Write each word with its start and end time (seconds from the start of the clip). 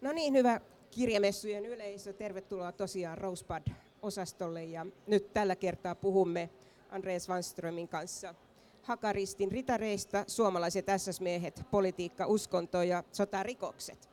No 0.00 0.12
niin, 0.12 0.34
hyvä 0.34 0.60
kirjamessujen 0.90 1.66
yleisö. 1.66 2.12
Tervetuloa 2.12 2.72
tosiaan 2.72 3.18
Rosebud-osastolle. 3.18 4.64
Ja 4.64 4.86
nyt 5.06 5.32
tällä 5.32 5.56
kertaa 5.56 5.94
puhumme 5.94 6.50
Andreas 6.90 7.28
Wanströmin 7.28 7.88
kanssa 7.88 8.34
Hakaristin 8.82 9.52
ritareista, 9.52 10.24
suomalaiset 10.26 10.86
SS-miehet, 10.96 11.62
politiikka, 11.70 12.26
uskonto 12.26 12.82
ja 12.82 13.04
sotarikokset. 13.12 14.08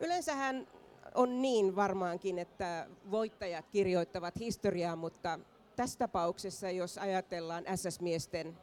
Yleensähän 0.00 0.66
on 1.14 1.42
niin 1.42 1.76
varmaankin, 1.76 2.38
että 2.38 2.88
voittajat 3.10 3.68
kirjoittavat 3.70 4.38
historiaa, 4.38 4.96
mutta 4.96 5.38
tässä 5.76 5.98
tapauksessa, 5.98 6.70
jos 6.70 6.98
ajatellaan 6.98 7.64
SS-miesten 7.64 8.58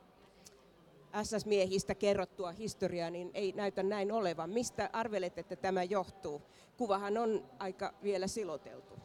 SS-miehistä 1.24 1.96
kerrottua 1.96 2.52
historiaa, 2.52 3.10
niin 3.10 3.32
ei 3.34 3.52
näytä 3.52 3.84
näin 3.84 4.12
olevan. 4.12 4.50
Mistä 4.50 4.90
arvelet, 4.94 5.38
että 5.38 5.56
tämä 5.56 5.84
johtuu? 5.84 6.42
Kuvahan 6.78 7.18
on 7.18 7.46
aika 7.60 7.94
vielä 8.04 8.28
siloteltu. 8.28 9.00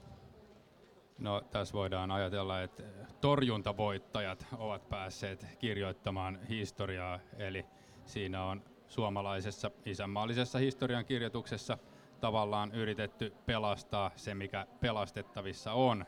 No, 1.19 1.41
tässä 1.41 1.75
voidaan 1.75 2.11
ajatella, 2.11 2.63
että 2.63 2.83
torjuntavoittajat 3.21 4.47
ovat 4.59 4.89
päässeet 4.89 5.47
kirjoittamaan 5.59 6.43
historiaa, 6.49 7.21
eli 7.39 7.67
siinä 8.05 8.45
on 8.45 8.63
suomalaisessa 8.89 9.71
isänmaallisessa 9.87 10.59
historian 10.59 11.05
kirjoituksessa 11.05 11.79
tavallaan 12.21 12.73
yritetty 12.73 13.33
pelastaa 13.47 14.11
se, 14.17 14.35
mikä 14.35 14.67
pelastettavissa 14.81 15.73
on, 15.73 16.05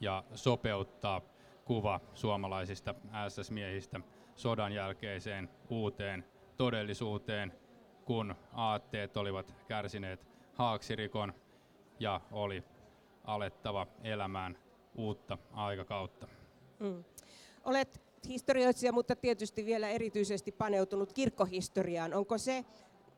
ja 0.00 0.24
sopeuttaa 0.34 1.20
kuva 1.64 2.00
suomalaisista 2.14 2.94
SS-miehistä 3.28 4.00
sodan 4.36 4.72
jälkeiseen 4.72 5.48
uuteen 5.70 6.24
todellisuuteen, 6.56 7.52
kun 8.04 8.34
aatteet 8.52 9.16
olivat 9.16 9.54
kärsineet 9.68 10.26
haaksirikon 10.54 11.34
ja 12.00 12.20
oli 12.32 12.62
alettava 13.24 13.86
elämään 14.04 14.58
uutta 14.94 15.38
aikakautta. 15.52 16.28
Mm. 16.78 17.04
Olet 17.64 18.00
historioitsija, 18.28 18.92
mutta 18.92 19.16
tietysti 19.16 19.66
vielä 19.66 19.88
erityisesti 19.88 20.52
paneutunut 20.52 21.12
kirkkohistoriaan. 21.12 22.14
Onko 22.14 22.38
se 22.38 22.64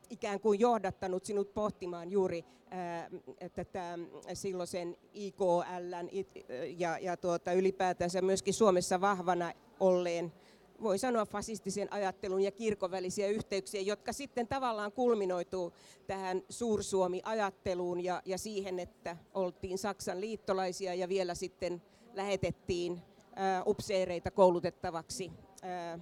ikään 0.09 0.39
kuin 0.39 0.59
johdattanut 0.59 1.25
sinut 1.25 1.53
pohtimaan 1.53 2.11
juuri 2.11 2.45
ää, 2.71 3.09
tätä 3.53 3.99
silloisen 4.33 4.97
IKL 5.13 5.93
ja, 6.77 6.97
ja 7.01 7.17
tuota, 7.17 7.53
ylipäätänsä 7.53 8.21
myöskin 8.21 8.53
Suomessa 8.53 9.01
vahvana 9.01 9.53
olleen 9.79 10.33
voi 10.83 10.97
sanoa 10.97 11.25
fasistisen 11.25 11.93
ajattelun 11.93 12.41
ja 12.41 12.51
kirkon 12.51 12.91
välisiä 12.91 13.27
yhteyksiä, 13.27 13.81
jotka 13.81 14.13
sitten 14.13 14.47
tavallaan 14.47 14.91
kulminoituu 14.91 15.73
tähän 16.07 16.41
Suursuomi-ajatteluun 16.49 18.03
ja, 18.03 18.21
ja 18.25 18.37
siihen, 18.37 18.79
että 18.79 19.17
oltiin 19.33 19.77
Saksan 19.77 20.21
liittolaisia 20.21 20.93
ja 20.93 21.09
vielä 21.09 21.35
sitten 21.35 21.81
lähetettiin 22.13 23.01
ää, 23.35 23.63
upseereita 23.65 24.31
koulutettavaksi 24.31 25.31
ää, 25.61 25.99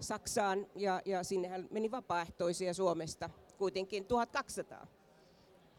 Saksaan 0.00 0.66
ja, 0.74 1.02
ja 1.04 1.22
sinnehän 1.22 1.68
meni 1.70 1.90
vapaaehtoisia 1.90 2.74
Suomesta 2.74 3.30
kuitenkin 3.58 4.04
1200. 4.04 4.86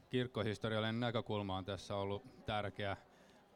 Kirkkohistoriallinen 0.09 0.99
näkökulma 0.99 1.57
on 1.57 1.65
tässä 1.65 1.95
ollut 1.95 2.45
tärkeä 2.45 2.97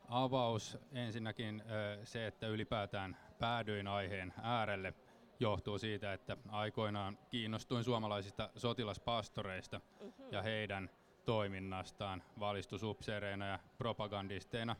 avaus. 0.07 0.77
Ensinnäkin 0.91 1.63
se, 2.03 2.27
että 2.27 2.47
ylipäätään 2.47 3.17
päädyin 3.39 3.87
aiheen 3.87 4.33
äärelle, 4.41 4.93
johtuu 5.39 5.79
siitä, 5.79 6.13
että 6.13 6.37
aikoinaan 6.49 7.17
kiinnostuin 7.29 7.83
suomalaisista 7.83 8.49
sotilaspastoreista 8.55 9.79
mm-hmm. 9.79 10.25
ja 10.31 10.41
heidän 10.41 10.89
toiminnastaan 11.25 12.23
valistusupseereina 12.39 13.45
ja 13.47 13.59
propagandisteina 13.77 14.75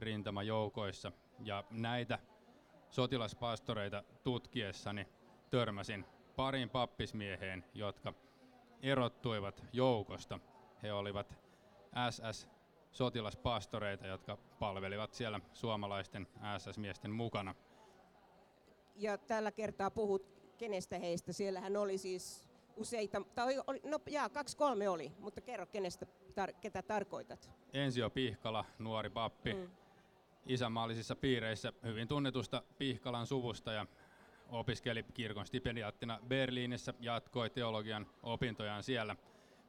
rintamajoukoissa. 0.00 1.12
Ja 1.44 1.64
näitä 1.70 2.18
sotilaspastoreita 2.90 4.02
tutkiessani 4.24 5.06
törmäsin 5.50 6.04
pariin 6.36 6.70
pappismieheen, 6.70 7.64
jotka 7.74 8.14
erottuivat 8.82 9.64
joukosta. 9.72 10.38
He 10.82 10.92
olivat 10.92 11.38
SS 12.10 12.57
sotilaspastoreita, 12.92 14.06
jotka 14.06 14.38
palvelivat 14.58 15.14
siellä 15.14 15.40
suomalaisten 15.52 16.28
SS-miesten 16.58 17.10
mukana. 17.10 17.54
Ja 18.96 19.18
tällä 19.18 19.52
kertaa 19.52 19.90
puhut 19.90 20.54
kenestä 20.58 20.98
heistä? 20.98 21.32
Siellähän 21.32 21.76
oli 21.76 21.98
siis 21.98 22.48
useita, 22.76 23.22
tai 23.34 23.60
oli, 23.66 23.80
no 23.84 23.98
jaa, 24.10 24.28
kaksi 24.28 24.56
kolme 24.56 24.88
oli, 24.88 25.12
mutta 25.18 25.40
kerro 25.40 25.66
kenestä, 25.66 26.06
tar, 26.34 26.52
ketä 26.52 26.82
tarkoitat. 26.82 27.50
Ensio 27.72 28.10
Pihkala, 28.10 28.64
nuori 28.78 29.10
pappi, 29.10 29.54
mm. 29.54 29.70
isänmaallisissa 30.46 31.16
piireissä 31.16 31.72
hyvin 31.82 32.08
tunnetusta 32.08 32.62
Pihkalan 32.78 33.26
suvusta 33.26 33.72
ja 33.72 33.86
opiskeli 34.48 35.02
kirkon 35.02 35.46
stipendiaattina 35.46 36.20
Berliinissä, 36.28 36.94
jatkoi 37.00 37.50
teologian 37.50 38.06
opintojaan 38.22 38.82
siellä, 38.82 39.16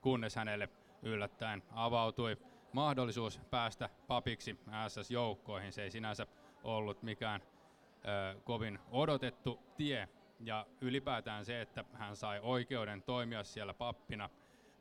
kunnes 0.01 0.35
hänelle 0.35 0.69
yllättäen 1.01 1.63
avautui 1.71 2.37
mahdollisuus 2.73 3.39
päästä 3.49 3.89
papiksi 4.07 4.59
SS-joukkoihin. 4.87 5.71
Se 5.71 5.83
ei 5.83 5.91
sinänsä 5.91 6.27
ollut 6.63 7.03
mikään 7.03 7.41
ö, 7.41 8.39
kovin 8.43 8.79
odotettu 8.91 9.59
tie, 9.77 10.09
ja 10.39 10.65
ylipäätään 10.81 11.45
se, 11.45 11.61
että 11.61 11.85
hän 11.93 12.15
sai 12.15 12.39
oikeuden 12.43 13.01
toimia 13.01 13.43
siellä 13.43 13.73
pappina, 13.73 14.29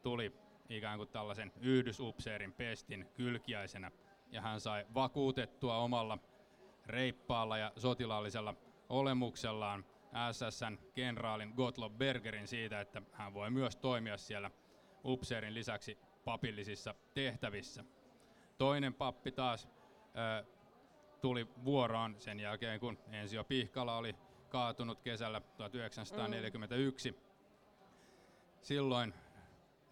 tuli 0.02 0.32
ikään 0.68 0.98
kuin 0.98 1.08
tällaisen 1.08 1.52
yhdysupseerin 1.60 2.52
pestin 2.52 3.08
kylkiäisenä, 3.14 3.90
ja 4.32 4.40
hän 4.40 4.60
sai 4.60 4.86
vakuutettua 4.94 5.76
omalla 5.76 6.18
reippaalla 6.86 7.58
ja 7.58 7.72
sotilaallisella 7.76 8.54
olemuksellaan 8.88 9.84
SSN 10.32 10.78
kenraalin 10.94 11.52
Gottlob 11.56 11.92
Bergerin 11.98 12.46
siitä, 12.48 12.80
että 12.80 13.02
hän 13.12 13.34
voi 13.34 13.50
myös 13.50 13.76
toimia 13.76 14.16
siellä 14.16 14.50
upseerin 15.04 15.54
lisäksi 15.54 15.98
papillisissa 16.28 16.94
tehtävissä. 17.14 17.84
Toinen 18.58 18.94
pappi 18.94 19.32
taas 19.32 19.68
ö, 19.68 20.44
tuli 21.20 21.48
vuoroon 21.64 22.16
sen 22.18 22.40
jälkeen, 22.40 22.80
kun 22.80 22.98
Ensio 23.12 23.44
Pihkala 23.44 23.96
oli 23.96 24.16
kaatunut 24.48 25.02
kesällä 25.02 25.40
1941. 25.40 27.10
Mm. 27.10 27.18
Silloin 28.60 29.14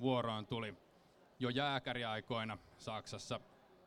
vuoroon 0.00 0.46
tuli 0.46 0.74
jo 1.38 1.48
jääkäriaikoina 1.48 2.58
Saksassa 2.78 3.40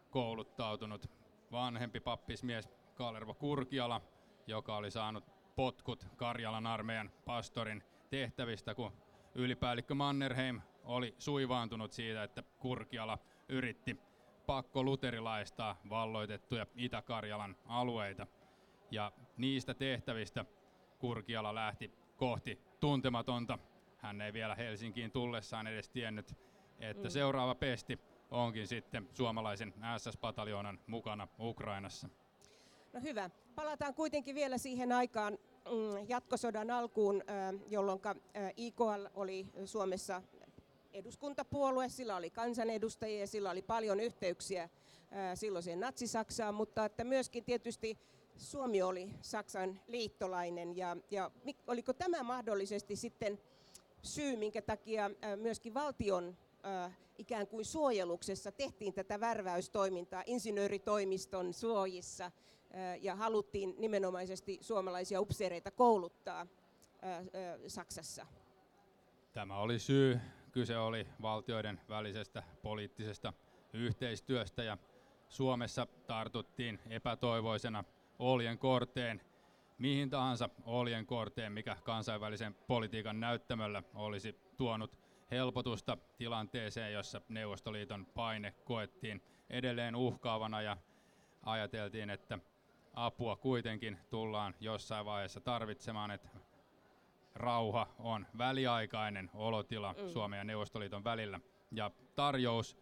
kouluttautunut 0.09 1.09
vanhempi 1.51 1.99
pappismies 1.99 2.69
Kalervo 2.95 3.33
Kurkiala, 3.33 4.01
joka 4.47 4.75
oli 4.75 4.91
saanut 4.91 5.23
potkut 5.55 6.07
Karjalan 6.15 6.67
armeijan 6.67 7.11
pastorin 7.25 7.83
tehtävistä, 8.09 8.75
kun 8.75 8.93
ylipäällikkö 9.35 9.95
Mannerheim 9.95 10.61
oli 10.83 11.15
suivaantunut 11.17 11.91
siitä, 11.91 12.23
että 12.23 12.43
Kurkiala 12.59 13.17
yritti 13.49 13.97
pakko 14.45 14.83
luterilaistaa 14.83 15.81
valloitettuja 15.89 16.67
Itä-Karjalan 16.75 17.55
alueita. 17.65 18.27
Ja 18.91 19.11
niistä 19.37 19.73
tehtävistä 19.73 20.45
Kurkiala 20.99 21.55
lähti 21.55 21.91
kohti 22.17 22.61
tuntematonta. 22.79 23.59
Hän 23.97 24.21
ei 24.21 24.33
vielä 24.33 24.55
Helsinkiin 24.55 25.11
tullessaan 25.11 25.67
edes 25.67 25.89
tiennyt, 25.89 26.35
että 26.79 27.07
mm. 27.07 27.11
seuraava 27.11 27.55
pesti 27.55 27.99
onkin 28.31 28.67
sitten 28.67 29.09
suomalaisen 29.13 29.73
SS-pataljoonan 29.97 30.79
mukana 30.87 31.27
Ukrainassa. 31.39 32.09
No 32.93 33.01
hyvä. 33.01 33.29
Palataan 33.55 33.93
kuitenkin 33.93 34.35
vielä 34.35 34.57
siihen 34.57 34.91
aikaan 34.91 35.33
mm, 35.33 36.05
jatkosodan 36.07 36.71
alkuun, 36.71 37.23
jolloin 37.67 37.99
IKL 38.57 39.05
oli 39.13 39.47
Suomessa 39.65 40.21
eduskuntapuolue, 40.99 41.89
sillä 41.89 42.15
oli 42.15 42.29
kansanedustajia 42.29 43.27
sillä 43.27 43.49
oli 43.49 43.61
paljon 43.61 43.99
yhteyksiä 43.99 44.69
silloiseen 45.35 45.79
Natsi-Saksaan, 45.79 46.55
mutta 46.55 46.85
että 46.85 47.03
myöskin 47.03 47.45
tietysti 47.45 47.97
Suomi 48.37 48.81
oli 48.81 49.09
Saksan 49.21 49.81
liittolainen 49.87 50.77
ja, 50.77 50.97
ja 51.11 51.31
oliko 51.67 51.93
tämä 51.93 52.23
mahdollisesti 52.23 52.95
sitten 52.95 53.39
syy, 54.03 54.35
minkä 54.35 54.61
takia 54.61 55.11
myöskin 55.35 55.73
valtion 55.73 56.37
ikään 57.17 57.47
kuin 57.47 57.65
suojeluksessa 57.65 58.51
tehtiin 58.51 58.93
tätä 58.93 59.19
värväystoimintaa 59.19 60.23
insinööritoimiston 60.25 61.53
suojissa 61.53 62.31
ja 63.01 63.15
haluttiin 63.15 63.75
nimenomaisesti 63.77 64.57
suomalaisia 64.61 65.21
upseereita 65.21 65.71
kouluttaa 65.71 66.47
Saksassa? 67.67 68.25
Tämä 69.33 69.59
oli 69.59 69.79
syy. 69.79 70.19
Kyse 70.59 70.77
oli 70.77 71.07
valtioiden 71.21 71.81
välisestä 71.89 72.43
poliittisesta 72.61 73.33
yhteistyöstä 73.73 74.63
ja 74.63 74.77
Suomessa 75.29 75.87
tartuttiin 76.07 76.79
epätoivoisena 76.89 77.83
oljen 78.19 78.57
korteen 78.57 79.21
mihin 79.77 80.09
tahansa 80.09 80.49
oljen 80.65 81.05
korteen, 81.05 81.51
mikä 81.51 81.77
kansainvälisen 81.83 82.53
politiikan 82.67 83.19
näyttämöllä 83.19 83.83
olisi 83.95 84.35
tuonut 84.57 84.97
helpotusta 85.31 85.97
tilanteeseen, 86.17 86.93
jossa 86.93 87.21
Neuvostoliiton 87.29 88.05
paine 88.05 88.51
koettiin 88.65 89.21
edelleen 89.49 89.95
uhkaavana 89.95 90.61
ja 90.61 90.77
ajateltiin, 91.43 92.09
että 92.09 92.39
apua 92.93 93.35
kuitenkin 93.35 93.97
tullaan 94.09 94.55
jossain 94.59 95.05
vaiheessa 95.05 95.41
tarvitsemaan, 95.41 96.11
että 96.11 96.29
rauha 97.39 97.87
on 97.99 98.27
väliaikainen 98.37 99.29
olotila 99.33 99.93
mm. 99.93 100.09
Suomen 100.09 100.37
ja 100.37 100.43
Neuvostoliiton 100.43 101.03
välillä. 101.03 101.39
Ja 101.71 101.91
tarjous 102.15 102.77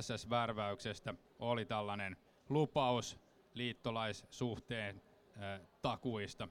SS-värväyksestä 0.00 1.14
oli 1.38 1.64
tällainen 1.64 2.16
lupaus 2.48 3.20
liittolaissuhteen 3.54 5.02
äh, 5.42 5.60
takuista. 5.82 6.48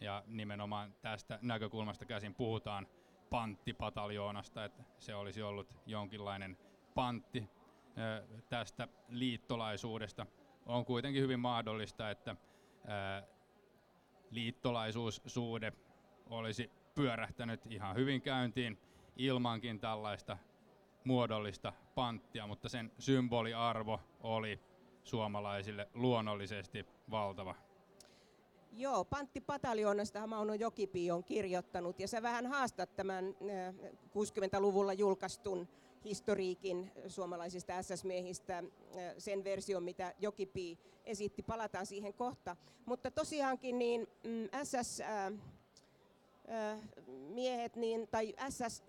Ja 0.00 0.22
nimenomaan 0.26 0.94
tästä 1.02 1.38
näkökulmasta 1.42 2.04
käsin 2.04 2.34
puhutaan 2.34 2.86
panttipataljoonasta, 3.30 4.64
että 4.64 4.84
se 4.98 5.14
olisi 5.14 5.42
ollut 5.42 5.74
jonkinlainen 5.86 6.58
pantti 6.94 7.38
äh, 7.38 8.42
tästä 8.48 8.88
liittolaisuudesta. 9.08 10.26
On 10.66 10.84
kuitenkin 10.84 11.22
hyvin 11.22 11.40
mahdollista, 11.40 12.10
että 12.10 12.30
äh, 12.30 13.28
liittolaisuussuhde 14.30 15.72
olisi 16.30 16.70
pyörähtänyt 16.94 17.60
ihan 17.70 17.96
hyvin 17.96 18.22
käyntiin 18.22 18.78
ilmankin 19.16 19.80
tällaista 19.80 20.38
muodollista 21.04 21.72
panttia, 21.94 22.46
mutta 22.46 22.68
sen 22.68 22.92
symboliarvo 22.98 24.00
oli 24.20 24.60
suomalaisille 25.04 25.88
luonnollisesti 25.94 26.86
valtava. 27.10 27.54
Joo, 28.72 29.04
Pantti 29.04 29.40
Pataljoonasta 29.40 30.26
Mauno 30.26 30.54
Jokipi 30.54 31.10
on 31.10 31.24
kirjoittanut 31.24 32.00
ja 32.00 32.08
sä 32.08 32.22
vähän 32.22 32.46
haastat 32.46 32.96
tämän 32.96 33.34
60-luvulla 34.08 34.92
äh, 34.92 34.98
julkaistun 34.98 35.68
historiikin 36.04 36.92
suomalaisista 37.08 37.82
SS-miehistä, 37.82 38.58
äh, 38.58 38.64
sen 39.18 39.44
version, 39.44 39.82
mitä 39.82 40.14
Jokipi 40.18 40.78
esitti, 41.04 41.42
palataan 41.42 41.86
siihen 41.86 42.14
kohta. 42.14 42.56
Mutta 42.86 43.10
tosiaankin 43.10 43.78
niin 43.78 44.06
mm, 44.24 44.48
SS-miehet 46.44 47.76
niin, 47.76 48.08
tai 48.08 48.34
SS 48.48 48.84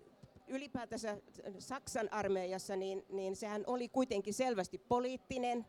ylipäätänsä 0.48 1.16
Saksan 1.58 2.12
armeijassa, 2.12 2.76
niin, 2.76 3.04
niin 3.08 3.36
sehän 3.36 3.64
oli 3.66 3.88
kuitenkin 3.88 4.34
selvästi 4.34 4.78
poliittinen 4.78 5.66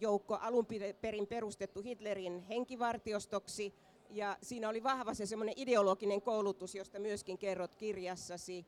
joukko 0.00 0.34
alun 0.34 0.66
perin 1.00 1.26
perustettu 1.26 1.82
Hitlerin 1.82 2.40
henkivartiostoksi. 2.40 3.74
Ja 4.10 4.36
siinä 4.42 4.68
oli 4.68 4.82
vahva 4.82 5.14
se 5.14 5.26
semmoinen 5.26 5.54
ideologinen 5.56 6.22
koulutus, 6.22 6.74
josta 6.74 6.98
myöskin 6.98 7.38
kerrot 7.38 7.74
kirjassasi. 7.74 8.66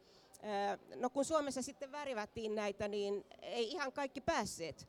No 0.96 1.10
kun 1.10 1.24
Suomessa 1.24 1.62
sitten 1.62 1.92
värivättiin 1.92 2.54
näitä, 2.54 2.88
niin 2.88 3.24
ei 3.42 3.70
ihan 3.70 3.92
kaikki 3.92 4.20
päässeet. 4.20 4.88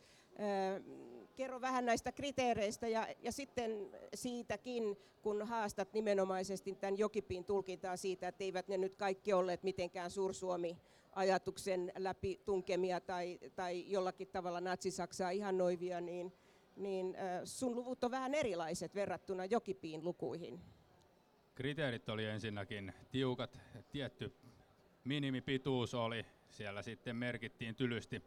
Kerro 1.36 1.62
vähän 1.62 1.86
näistä 1.86 2.12
kriteereistä 2.12 2.88
ja, 2.88 3.08
ja 3.22 3.32
sitten 3.32 3.90
siitäkin, 4.14 4.98
kun 5.22 5.48
haastat 5.48 5.94
nimenomaisesti 5.94 6.76
tämän 6.76 6.98
Jokipiin 6.98 7.46
tulkintaa 7.46 7.98
siitä, 7.98 8.28
että 8.28 8.44
eivät 8.44 8.68
ne 8.68 8.78
nyt 8.78 8.96
kaikki 8.96 9.34
olleet 9.34 9.64
mitenkään 9.64 10.12
Suursuomi 10.12 10.78
ajatuksen 11.12 11.92
läpi 11.98 12.42
tunkemia 12.46 13.00
tai, 13.00 13.40
tai 13.56 13.92
jollakin 13.92 14.28
tavalla 14.28 14.62
natsisaksaa 14.62 15.30
ihannoivia, 15.30 16.02
niin, 16.02 16.34
niin 16.76 17.16
sun 17.44 17.76
luvut 17.76 18.04
on 18.04 18.12
vähän 18.12 18.34
erilaiset 18.36 18.96
verrattuna 18.96 19.46
Jokipiin 19.46 20.04
lukuihin. 20.04 20.60
Kriteerit 21.56 22.10
oli 22.10 22.26
ensinnäkin 22.26 22.94
tiukat, 23.12 23.60
tietty 23.92 24.34
minimipituus 25.04 25.94
oli, 25.94 26.26
siellä 26.50 26.82
sitten 26.82 27.16
merkittiin 27.16 27.76
tylysti 27.76 28.24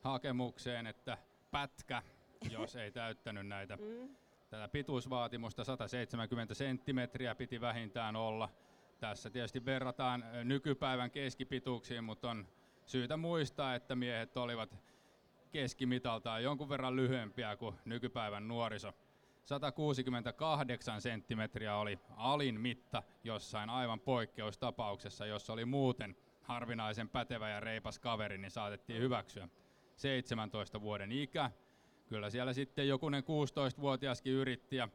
hakemukseen, 0.00 0.86
että 0.86 1.18
pätkä, 1.50 2.02
jos 2.48 2.76
ei 2.76 2.92
täyttänyt 2.92 3.46
näitä 3.46 3.76
mm. 3.76 4.16
tätä 4.50 4.68
pituusvaatimusta, 4.68 5.64
170 5.64 6.54
senttimetriä 6.54 7.34
piti 7.34 7.60
vähintään 7.60 8.16
olla, 8.16 8.48
tässä 9.00 9.30
tietysti 9.30 9.64
verrataan 9.64 10.24
nykypäivän 10.44 11.10
keskipituuksiin, 11.10 12.04
mutta 12.04 12.30
on 12.30 12.46
syytä 12.86 13.16
muistaa, 13.16 13.74
että 13.74 13.96
miehet 13.96 14.36
olivat 14.36 14.76
keskimitaltaan 15.50 16.42
jonkun 16.42 16.68
verran 16.68 16.96
lyhyempiä 16.96 17.56
kuin 17.56 17.74
nykypäivän 17.84 18.48
nuoriso. 18.48 18.92
168 19.44 21.00
senttimetriä 21.00 21.76
oli 21.76 21.98
alin 22.16 22.60
mitta 22.60 23.02
jossain 23.24 23.70
aivan 23.70 24.00
poikkeustapauksessa, 24.00 25.26
jossa 25.26 25.52
oli 25.52 25.64
muuten 25.64 26.16
harvinaisen 26.42 27.08
pätevä 27.08 27.48
ja 27.48 27.60
reipas 27.60 27.98
kaveri, 27.98 28.38
niin 28.38 28.50
saatettiin 28.50 29.02
hyväksyä 29.02 29.48
17 29.96 30.80
vuoden 30.80 31.12
ikä. 31.12 31.50
Kyllä 32.10 32.30
siellä 32.30 32.52
sitten 32.52 32.88
jokunen 32.88 33.22
16-vuotiaskin 33.22 34.32
yritti 34.32 34.76
ja 34.76 34.88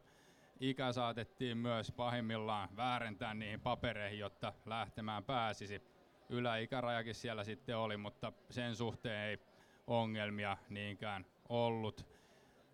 ikä 0.60 0.92
saatettiin 0.92 1.58
myös 1.58 1.92
pahimmillaan 1.92 2.68
väärentää 2.76 3.34
niihin 3.34 3.60
papereihin, 3.60 4.18
jotta 4.18 4.52
lähtemään 4.66 5.24
pääsisi. 5.24 5.82
Yläikärajakin 6.28 7.14
siellä 7.14 7.44
sitten 7.44 7.76
oli, 7.76 7.96
mutta 7.96 8.32
sen 8.50 8.76
suhteen 8.76 9.28
ei 9.28 9.38
ongelmia 9.86 10.56
niinkään 10.70 11.26
ollut. 11.48 12.06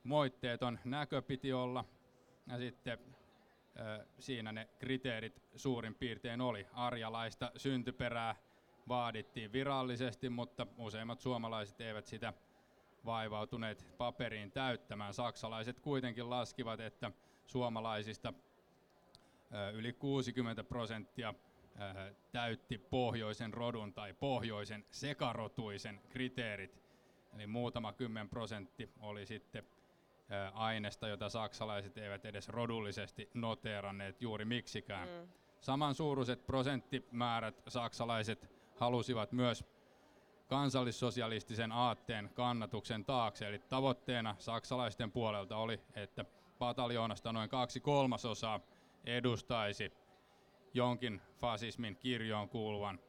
Moitteeton 0.04 0.78
näkö 0.84 1.22
piti 1.22 1.52
olla 1.52 1.84
ja 2.46 2.58
sitten 2.58 2.98
siinä 4.18 4.52
ne 4.52 4.68
kriteerit 4.78 5.42
suurin 5.56 5.94
piirtein 5.94 6.40
oli. 6.40 6.66
Arjalaista 6.72 7.52
syntyperää 7.56 8.36
vaadittiin 8.88 9.52
virallisesti, 9.52 10.28
mutta 10.28 10.66
useimmat 10.78 11.20
suomalaiset 11.20 11.80
eivät 11.80 12.06
sitä 12.06 12.32
vaivautuneet 13.04 13.86
paperiin 13.98 14.50
täyttämään. 14.50 15.14
Saksalaiset 15.14 15.80
kuitenkin 15.80 16.30
laskivat, 16.30 16.80
että 16.80 17.10
suomalaisista 17.46 18.32
yli 19.72 19.92
60 19.92 20.64
prosenttia 20.64 21.34
täytti 22.32 22.78
pohjoisen 22.78 23.54
rodun 23.54 23.92
tai 23.92 24.12
pohjoisen 24.12 24.84
sekarotuisen 24.90 26.00
kriteerit. 26.08 26.82
Eli 27.34 27.46
muutama 27.46 27.92
kymmen 27.92 28.28
prosentti 28.28 28.90
oli 29.00 29.26
sitten 29.26 29.66
aineesta, 30.52 31.08
jota 31.08 31.28
saksalaiset 31.28 31.98
eivät 31.98 32.24
edes 32.24 32.48
rodullisesti 32.48 33.30
noteeranneet 33.34 34.22
juuri 34.22 34.44
miksikään. 34.44 35.08
Mm. 35.08 35.28
Samansuuruiset 35.60 36.46
prosenttimäärät 36.46 37.62
saksalaiset 37.68 38.50
halusivat 38.76 39.32
myös 39.32 39.64
kansallissosialistisen 40.52 41.72
aatteen 41.72 42.30
kannatuksen 42.34 43.04
taakse. 43.04 43.48
Eli 43.48 43.58
tavoitteena 43.58 44.36
saksalaisten 44.38 45.12
puolelta 45.12 45.56
oli, 45.56 45.80
että 45.94 46.24
pataljoonasta 46.58 47.32
noin 47.32 47.48
kaksi 47.48 47.80
kolmasosaa 47.80 48.60
edustaisi 49.04 49.92
jonkin 50.74 51.20
fasismin 51.40 51.96
kirjoon 51.96 52.48
kuuluvan 52.48 53.00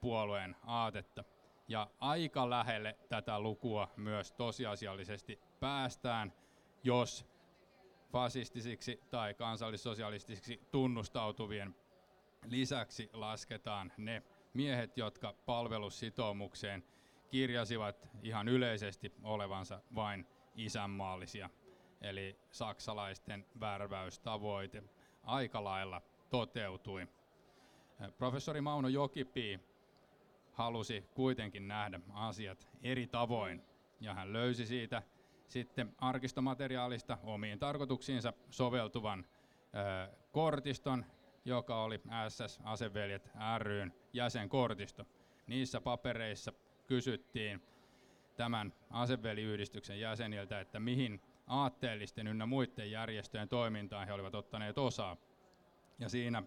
puolueen 0.00 0.56
aatetta. 0.66 1.24
Ja 1.68 1.90
aika 2.00 2.50
lähelle 2.50 2.98
tätä 3.08 3.40
lukua 3.40 3.92
myös 3.96 4.32
tosiasiallisesti 4.32 5.40
päästään, 5.60 6.32
jos 6.84 7.26
fasistisiksi 8.12 9.00
tai 9.10 9.34
kansallissosialistisiksi 9.34 10.60
tunnustautuvien 10.70 11.76
lisäksi 12.46 13.10
lasketaan 13.12 13.92
ne 13.96 14.22
miehet, 14.54 14.96
jotka 14.96 15.34
palvelussitoumukseen 15.46 16.84
kirjasivat 17.30 18.08
ihan 18.22 18.48
yleisesti 18.48 19.12
olevansa 19.22 19.80
vain 19.94 20.26
isänmaallisia 20.54 21.50
eli 22.00 22.38
saksalaisten 22.50 23.46
värväystavoite 23.60 24.82
aika 25.22 25.64
lailla 25.64 26.02
toteutui. 26.30 27.08
Professori 28.18 28.60
Mauno 28.60 28.88
Jokipi 28.88 29.60
halusi 30.52 31.04
kuitenkin 31.14 31.68
nähdä 31.68 32.00
asiat 32.12 32.68
eri 32.82 33.06
tavoin 33.06 33.62
ja 34.00 34.14
hän 34.14 34.32
löysi 34.32 34.66
siitä 34.66 35.02
sitten 35.48 35.94
arkistomateriaalista 35.98 37.18
omiin 37.22 37.58
tarkoituksiinsa 37.58 38.32
soveltuvan 38.50 39.26
kortiston, 40.32 41.06
joka 41.44 41.82
oli 41.82 42.00
SS 42.28 42.60
Aseveljet 42.64 43.30
ryn 43.58 43.94
jäsenkortisto. 44.12 45.06
Niissä 45.46 45.80
papereissa 45.80 46.52
kysyttiin 46.86 47.62
tämän 48.36 48.72
aseveliyhdistyksen 48.90 50.00
jäseniltä, 50.00 50.60
että 50.60 50.80
mihin 50.80 51.20
aatteellisten 51.46 52.26
ynnä 52.26 52.46
muiden 52.46 52.90
järjestöjen 52.90 53.48
toimintaan 53.48 54.06
he 54.06 54.12
olivat 54.12 54.34
ottaneet 54.34 54.78
osaa. 54.78 55.16
Ja 55.98 56.08
siinä 56.08 56.42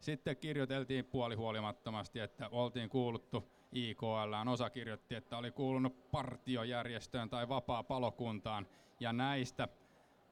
sitten 0.00 0.36
kirjoiteltiin 0.36 1.04
puolihuolimattomasti, 1.04 2.20
että 2.20 2.48
oltiin 2.48 2.88
kuuluttu 2.88 3.52
IKL, 3.72 4.48
osa 4.50 4.70
kirjoitti, 4.70 5.14
että 5.14 5.36
oli 5.38 5.50
kuulunut 5.50 6.10
partiojärjestöön 6.10 7.30
tai 7.30 7.48
vapaa 7.48 7.82
palokuntaan, 7.82 8.66
ja 9.00 9.12
näistä 9.12 9.68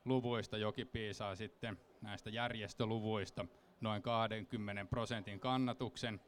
luvuista 0.04 0.58
joki 0.58 0.84
piisaa 0.84 1.34
sitten 1.34 1.78
näistä 2.02 2.30
järjestöluvuista 2.30 3.46
noin 3.80 4.02
20 4.02 4.84
prosentin 4.84 5.40
kannatuksen 5.40 6.20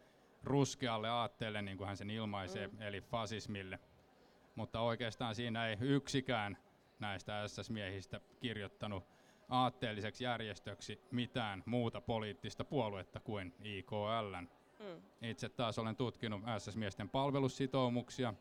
ruskealle 0.45 1.09
aatteelle, 1.09 1.63
niin 1.63 1.79
kuin 1.79 1.87
hän 1.89 1.97
sen 1.97 2.11
ilmaisee, 2.11 2.67
mm. 2.67 2.83
eli 2.83 3.01
fasismille. 3.01 3.79
Mutta 4.55 4.81
oikeastaan 4.81 5.35
siinä 5.35 5.67
ei 5.67 5.77
yksikään 5.81 6.59
näistä 6.99 7.49
SS-miehistä 7.49 8.21
kirjoittanut 8.41 9.05
aatteelliseksi 9.49 10.25
järjestöksi 10.25 11.01
mitään 11.11 11.63
muuta 11.67 12.01
poliittista 12.01 12.65
puoluetta 12.65 13.21
kuin 13.21 13.55
IKL. 13.65 14.35
Mm. 14.79 15.03
Itse 15.23 15.49
taas 15.49 15.79
olen 15.79 15.97
tutkinut 15.97 16.43
SS-miesten 16.59 17.09
palvelussitoumuksia, 17.09 18.35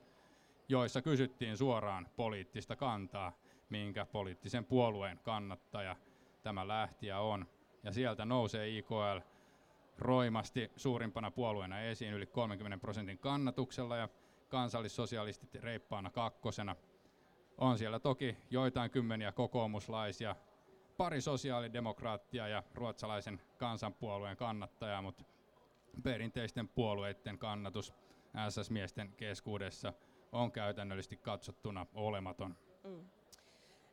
joissa 0.70 1.02
kysyttiin 1.02 1.58
suoraan 1.58 2.08
poliittista 2.16 2.76
kantaa, 2.76 3.32
minkä 3.70 4.06
poliittisen 4.06 4.66
puolueen 4.66 5.20
kannattaja 5.24 5.96
tämä 6.44 6.68
lähtiä 6.68 7.20
on. 7.20 7.46
Ja 7.88 7.94
sieltä 7.94 8.25
nousee 8.25 8.77
IKL 8.77 9.20
roimasti 9.98 10.72
suurimpana 10.75 11.32
puolueena 11.32 11.82
esiin 11.82 12.13
yli 12.13 12.25
30 12.25 12.77
prosentin 12.77 13.17
kannatuksella 13.17 13.98
ja 13.98 14.10
kansallissosialistit 14.50 15.56
reippaana 15.56 16.10
kakkosena. 16.10 16.75
On 17.58 17.77
siellä 17.77 18.00
toki 18.00 18.38
joitain 18.50 18.91
kymmeniä 18.91 19.32
kokoomuslaisia, 19.32 20.36
pari 20.98 21.22
sosiaalidemokraattia 21.22 22.48
ja 22.48 22.63
ruotsalaisen 22.74 23.41
kansanpuolueen 23.58 24.38
kannattajaa, 24.38 25.01
mutta 25.01 25.24
perinteisten 26.03 26.67
puolueiden 26.67 27.38
kannatus 27.38 27.94
SS-miesten 28.50 29.13
keskuudessa 29.17 29.94
on 30.32 30.51
käytännöllisesti 30.51 31.17
katsottuna 31.17 31.86
olematon. 31.94 32.58
Mm. 32.84 33.10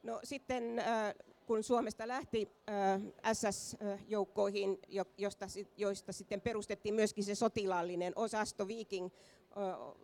No 0.02 0.20
sitten 0.22 0.78
äh, 0.78 1.14
kun 1.46 1.62
Suomesta 1.62 2.08
lähti 2.08 2.48
äh, 2.68 3.02
SS-joukkoihin, 3.32 4.78
josta, 5.18 5.46
joista 5.76 6.12
sitten 6.12 6.40
perustettiin 6.40 6.94
myöskin 6.94 7.24
se 7.24 7.34
sotilaallinen 7.34 8.12
osasto 8.16 8.68
Viking, 8.68 9.10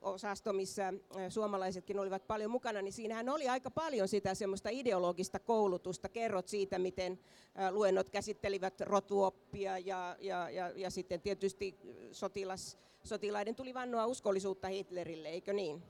osasto, 0.02 0.52
missä 0.52 0.92
suomalaisetkin 1.28 1.98
olivat 1.98 2.26
paljon 2.26 2.50
mukana, 2.50 2.82
niin 2.82 2.92
siinähän 2.92 3.28
oli 3.28 3.48
aika 3.48 3.70
paljon 3.70 4.08
sitä 4.08 4.34
semmoista 4.34 4.68
ideologista 4.72 5.38
koulutusta. 5.38 6.08
Kerrot 6.08 6.48
siitä, 6.48 6.78
miten 6.78 7.18
luennot 7.70 8.10
käsittelivät 8.10 8.80
rotuoppia 8.80 9.78
ja, 9.78 10.16
ja, 10.20 10.50
ja, 10.50 10.72
ja 10.76 10.90
sitten 10.90 11.20
tietysti 11.20 11.78
sotilas, 12.12 12.78
sotilaiden 13.04 13.54
tuli 13.54 13.74
vannoa 13.74 14.06
uskollisuutta 14.06 14.68
Hitlerille, 14.68 15.28
eikö 15.28 15.52
niin? 15.52 15.82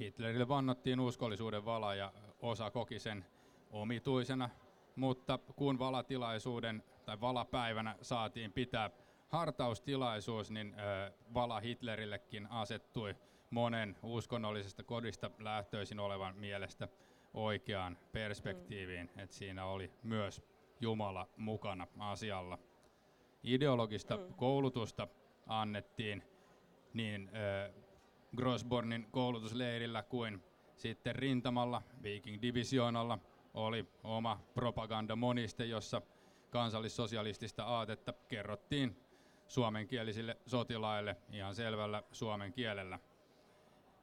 Hitlerille 0.00 0.48
vannottiin 0.48 1.00
uskollisuuden 1.00 1.64
vala 1.64 1.94
ja 1.94 2.12
osa 2.42 2.70
koki 2.70 2.98
sen 2.98 3.24
omituisena, 3.70 4.50
mutta 4.98 5.38
kun 5.38 5.78
valatilaisuuden 5.78 6.82
tai 7.04 7.20
valapäivänä 7.20 7.96
saatiin 8.02 8.52
pitää 8.52 8.90
hartaustilaisuus, 9.28 10.50
niin 10.50 10.74
vala 11.34 11.60
Hitlerillekin 11.60 12.46
asettui 12.50 13.16
monen 13.50 13.96
uskonnollisesta 14.02 14.82
kodista 14.82 15.30
lähtöisin 15.38 16.00
olevan 16.00 16.36
mielestä 16.36 16.88
oikeaan 17.34 17.98
perspektiiviin, 18.12 19.10
mm. 19.14 19.20
että 19.20 19.36
siinä 19.36 19.64
oli 19.64 19.90
myös 20.02 20.42
Jumala 20.80 21.28
mukana 21.36 21.86
asialla. 21.98 22.58
Ideologista 23.42 24.16
mm. 24.16 24.34
koulutusta 24.34 25.08
annettiin 25.46 26.22
niin 26.94 27.30
äh, 27.34 27.74
Grosbornin 28.36 29.06
koulutusleirillä 29.10 30.02
kuin 30.02 30.42
sitten 30.76 31.16
rintamalla, 31.16 31.82
Viking-divisioonalla, 32.02 33.18
oli 33.54 33.86
oma 34.04 34.40
propagandamoniste, 34.54 35.64
jossa 35.64 36.02
kansallissosialistista 36.50 37.64
aatetta 37.64 38.12
kerrottiin 38.28 38.96
suomenkielisille 39.48 40.36
sotilaille 40.46 41.16
ihan 41.32 41.54
selvällä 41.54 42.02
suomen 42.12 42.52
kielellä. 42.52 42.98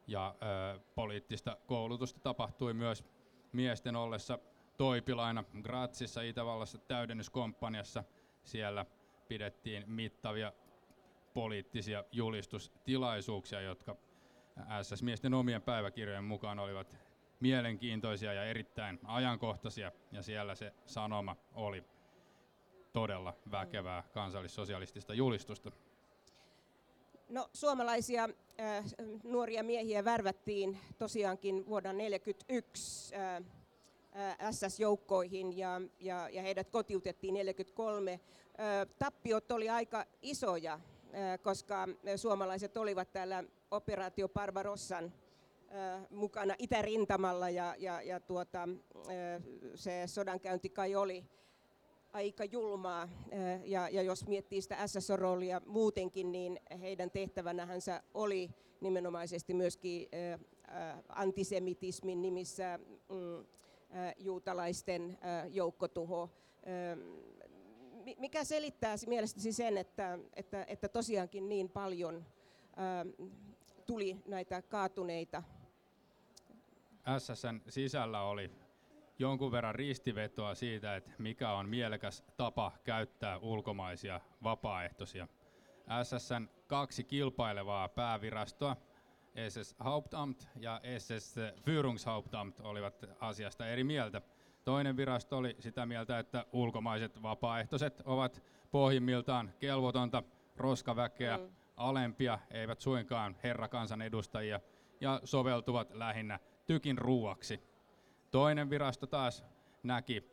Ja 0.07 0.35
ö, 0.75 0.79
poliittista 0.95 1.57
koulutusta 1.65 2.19
tapahtui 2.19 2.73
myös 2.73 3.05
miesten 3.51 3.95
ollessa 3.95 4.39
Toipilaina 4.77 5.43
Grazissa 5.63 6.21
Itävallassa 6.21 6.77
täydennyskomppaniassa. 6.77 8.03
Siellä 8.43 8.85
pidettiin 9.27 9.83
mittavia 9.89 10.53
poliittisia 11.33 12.03
julistustilaisuuksia, 12.11 13.61
jotka 13.61 13.95
SS-miesten 14.81 15.33
omien 15.33 15.61
päiväkirjojen 15.61 16.23
mukaan 16.23 16.59
olivat 16.59 16.95
mielenkiintoisia 17.39 18.33
ja 18.33 18.45
erittäin 18.45 18.99
ajankohtaisia, 19.03 19.91
ja 20.11 20.23
siellä 20.23 20.55
se 20.55 20.73
sanoma 20.85 21.35
oli 21.53 21.83
todella 22.93 23.33
väkevää 23.51 24.03
kansallissosialistista 24.13 25.13
julistusta. 25.13 25.71
No, 27.29 27.49
suomalaisia 27.53 28.29
äh, 28.59 28.85
nuoria 29.23 29.63
miehiä 29.63 30.05
värvättiin 30.05 30.79
tosiaankin 30.97 31.55
vuonna 31.55 31.89
1941 31.89 33.15
äh, 33.15 33.35
äh, 33.35 34.51
SS-joukkoihin 34.51 35.57
ja, 35.57 35.81
ja, 35.99 36.29
ja 36.29 36.41
heidät 36.41 36.69
kotiutettiin 36.69 37.33
1943. 37.33 38.11
Äh, 38.11 38.19
tappiot 38.99 39.51
oli 39.51 39.69
aika 39.69 40.05
isoja, 40.21 40.73
äh, 40.73 40.81
koska 41.43 41.87
suomalaiset 42.15 42.77
olivat 42.77 43.11
täällä 43.11 43.43
operaatio 43.71 44.29
Barbarossan 44.29 45.05
äh, 45.05 45.24
mukana 46.09 46.55
itärintamalla 46.59 47.49
ja, 47.49 47.75
ja, 47.77 48.01
ja 48.01 48.19
tuota, 48.19 48.69
se 49.75 50.03
sodankäynti 50.05 50.69
kai 50.69 50.95
oli 50.95 51.25
aika 52.13 52.45
julmaa. 52.45 53.09
Ja, 53.63 53.89
ja 53.89 54.01
jos 54.01 54.27
miettii 54.27 54.61
sitä 54.61 54.87
SSO-roolia 54.87 55.61
muutenkin, 55.65 56.31
niin 56.31 56.59
heidän 56.81 57.11
tehtävänähänsä 57.11 58.03
oli 58.13 58.49
nimenomaisesti 58.81 59.53
myöskin 59.53 60.07
antisemitismin 61.09 62.21
nimissä 62.21 62.79
mm, 63.09 63.45
juutalaisten 64.17 65.17
joukkotuho. 65.49 66.29
Mikä 68.17 68.43
selittää 68.43 68.95
mielestäsi 69.07 69.51
sen, 69.51 69.77
että, 69.77 70.19
että, 70.33 70.65
että 70.67 70.87
tosiaankin 70.89 71.49
niin 71.49 71.69
paljon 71.69 72.25
tuli 73.85 74.17
näitä 74.25 74.61
kaatuneita? 74.61 75.43
SSN 77.17 77.61
sisällä 77.69 78.21
oli 78.21 78.51
jonkun 79.19 79.51
verran 79.51 79.75
ristivetoa 79.75 80.55
siitä, 80.55 80.95
että 80.95 81.11
mikä 81.17 81.51
on 81.51 81.69
mielekäs 81.69 82.23
tapa 82.37 82.71
käyttää 82.83 83.37
ulkomaisia 83.37 84.21
vapaaehtoisia. 84.43 85.27
SSN 86.03 86.49
kaksi 86.67 87.03
kilpailevaa 87.03 87.89
päävirastoa, 87.89 88.75
SS 89.49 89.75
Hauptamt 89.79 90.47
ja 90.59 90.81
SS 90.97 91.35
Führungshauptamt 91.37 92.61
olivat 92.63 93.05
asiasta 93.19 93.67
eri 93.67 93.83
mieltä. 93.83 94.21
Toinen 94.63 94.97
virasto 94.97 95.37
oli 95.37 95.55
sitä 95.59 95.85
mieltä, 95.85 96.19
että 96.19 96.45
ulkomaiset 96.51 97.21
vapaaehtoiset 97.21 98.01
ovat 98.05 98.43
pohjimmiltaan 98.71 99.53
kelvotonta 99.59 100.23
roskaväkeä, 100.57 101.37
mm. 101.37 101.43
alempia, 101.77 102.39
eivät 102.51 102.79
suinkaan 102.79 103.35
herrakansan 103.43 104.01
edustajia, 104.01 104.59
ja 105.01 105.21
soveltuvat 105.23 105.91
lähinnä 105.93 106.39
tykin 106.67 106.97
ruuaksi. 106.97 107.59
Toinen 108.31 108.69
virasto 108.69 109.07
taas 109.07 109.45
näki 109.83 110.23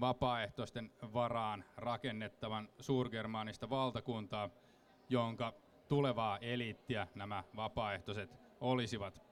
vapaaehtoisten 0.00 0.92
varaan 1.12 1.64
rakennettavan 1.76 2.68
suurgermaanista 2.80 3.70
valtakuntaa, 3.70 4.50
jonka 5.08 5.52
tulevaa 5.88 6.38
eliittiä 6.38 7.06
nämä 7.14 7.44
vapaaehtoiset 7.56 8.30
olisivat. 8.60 9.22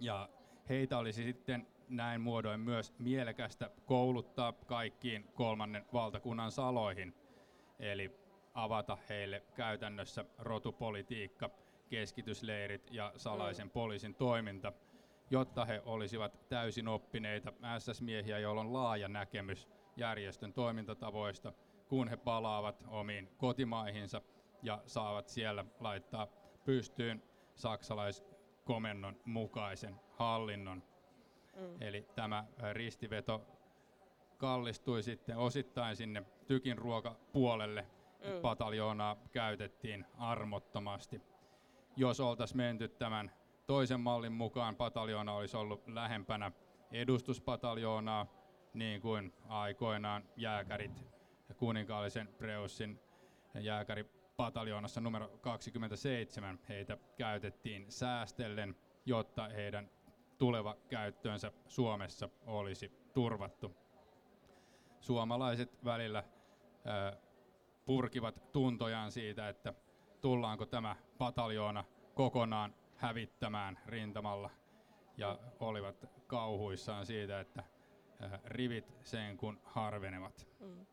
Ja 0.00 0.28
heitä 0.68 0.98
olisi 0.98 1.24
sitten 1.24 1.66
näin 1.88 2.20
muodoin 2.20 2.60
myös 2.60 2.94
mielekästä 2.98 3.70
kouluttaa 3.86 4.52
kaikkiin 4.52 5.24
kolmannen 5.34 5.86
valtakunnan 5.92 6.50
saloihin, 6.50 7.14
eli 7.78 8.10
avata 8.54 8.98
heille 9.08 9.42
käytännössä 9.54 10.24
rotupolitiikka, 10.38 11.50
keskitysleirit 11.88 12.88
ja 12.90 13.12
salaisen 13.16 13.66
mm. 13.66 13.70
poliisin 13.70 14.14
toiminta– 14.14 14.72
jotta 15.30 15.64
he 15.64 15.82
olisivat 15.84 16.48
täysin 16.48 16.88
oppineita 16.88 17.52
SS-miehiä, 17.78 18.38
joilla 18.38 18.60
on 18.60 18.72
laaja 18.72 19.08
näkemys 19.08 19.68
järjestön 19.96 20.52
toimintatavoista, 20.52 21.52
kun 21.88 22.08
he 22.08 22.16
palaavat 22.16 22.84
omiin 22.88 23.28
kotimaihinsa 23.36 24.22
ja 24.62 24.82
saavat 24.86 25.28
siellä 25.28 25.64
laittaa 25.80 26.26
pystyyn 26.64 27.22
saksalaiskomennon 27.54 29.16
mukaisen 29.24 30.00
hallinnon. 30.10 30.82
Mm. 31.56 31.82
Eli 31.82 32.06
tämä 32.14 32.44
ristiveto 32.72 33.46
kallistui 34.36 35.02
sitten 35.02 35.36
osittain 35.36 35.96
sinne 35.96 36.22
tykin 36.46 36.78
ruokapuolelle. 36.78 37.82
Mm. 37.82 38.40
Pataljoonaa 38.42 39.16
käytettiin 39.32 40.06
armottomasti. 40.18 41.22
Jos 41.96 42.20
oltaisiin 42.20 42.56
menty 42.56 42.88
tämän 42.88 43.32
toisen 43.70 44.00
mallin 44.00 44.32
mukaan 44.32 44.76
pataljoona 44.76 45.32
olisi 45.32 45.56
ollut 45.56 45.88
lähempänä 45.88 46.52
edustuspataljoonaa, 46.92 48.26
niin 48.74 49.00
kuin 49.00 49.32
aikoinaan 49.48 50.24
jääkärit 50.36 51.04
kuninkaallisen 51.56 52.28
Preussin 52.38 53.00
pataljoonassa 54.36 55.00
numero 55.00 55.28
27. 55.40 56.58
Heitä 56.68 56.98
käytettiin 57.16 57.92
säästellen, 57.92 58.76
jotta 59.06 59.48
heidän 59.48 59.90
tuleva 60.38 60.76
käyttöönsä 60.88 61.52
Suomessa 61.68 62.28
olisi 62.46 62.92
turvattu. 63.14 63.76
Suomalaiset 65.00 65.84
välillä 65.84 66.24
purkivat 67.84 68.52
tuntojaan 68.52 69.12
siitä, 69.12 69.48
että 69.48 69.74
tullaanko 70.20 70.66
tämä 70.66 70.96
pataljoona 71.18 71.84
kokonaan 72.14 72.79
hävittämään 73.00 73.78
rintamalla 73.86 74.50
ja 75.16 75.38
olivat 75.60 76.06
kauhuissaan 76.26 77.06
siitä, 77.06 77.40
että 77.40 77.64
rivit 78.44 78.92
sen 79.04 79.36
kun 79.36 79.60
harvenevat. 79.64 80.46
Mm 80.60 80.86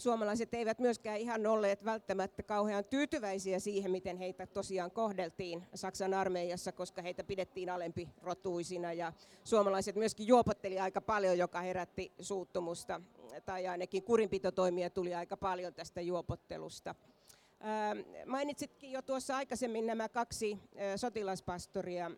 suomalaiset 0.00 0.54
eivät 0.54 0.78
myöskään 0.78 1.18
ihan 1.18 1.46
olleet 1.46 1.84
välttämättä 1.84 2.42
kauhean 2.42 2.84
tyytyväisiä 2.84 3.58
siihen, 3.58 3.90
miten 3.90 4.16
heitä 4.16 4.46
tosiaan 4.46 4.90
kohdeltiin 4.90 5.66
Saksan 5.74 6.14
armeijassa, 6.14 6.72
koska 6.72 7.02
heitä 7.02 7.24
pidettiin 7.24 7.70
alempi 7.70 8.08
rotuisina 8.22 8.92
ja 8.92 9.12
suomalaiset 9.44 9.96
myöskin 9.96 10.26
juopotteli 10.26 10.80
aika 10.80 11.00
paljon, 11.00 11.38
joka 11.38 11.60
herätti 11.60 12.12
suuttumusta 12.20 13.00
tai 13.46 13.66
ainakin 13.66 14.02
kurinpitotoimia 14.02 14.90
tuli 14.90 15.14
aika 15.14 15.36
paljon 15.36 15.74
tästä 15.74 16.00
juopottelusta. 16.00 16.94
Mainitsitkin 18.26 18.92
jo 18.92 19.02
tuossa 19.02 19.36
aikaisemmin 19.36 19.86
nämä 19.86 20.08
kaksi 20.08 20.58
sotilaspastoria, 20.96 22.10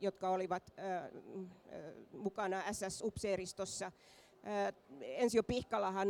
jotka 0.00 0.30
olivat 0.30 0.74
mukana 2.12 2.62
SS-upseeristossa 2.72 3.92
Ensio 5.00 5.42
Pihkalahan 5.42 6.08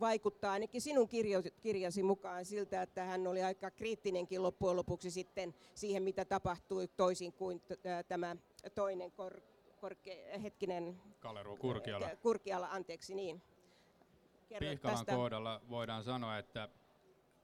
vaikuttaa 0.00 0.52
ainakin 0.52 0.80
sinun 0.80 1.08
kirjasi 1.62 2.02
mukaan 2.02 2.44
siltä, 2.44 2.82
että 2.82 3.04
hän 3.04 3.26
oli 3.26 3.42
aika 3.42 3.70
kriittinenkin 3.70 4.42
loppujen 4.42 4.76
lopuksi 4.76 5.10
sitten 5.10 5.54
siihen, 5.74 6.02
mitä 6.02 6.24
tapahtui 6.24 6.88
toisin 6.88 7.32
kuin 7.32 7.62
tämä 8.08 8.36
toinen 8.74 9.12
kor, 9.12 9.40
korke, 9.80 10.40
hetkinen... 10.42 11.00
Kaleru 11.20 11.56
Kurkiala. 11.56 12.10
Kurkiala, 12.22 12.68
anteeksi, 12.70 13.14
niin. 13.14 13.42
Kerro 14.48 14.68
Pihkalan 14.68 14.96
tästä. 14.96 15.14
kohdalla 15.14 15.60
voidaan 15.70 16.04
sanoa, 16.04 16.38
että 16.38 16.68